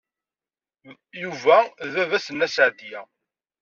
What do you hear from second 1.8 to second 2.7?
d baba-s n Nna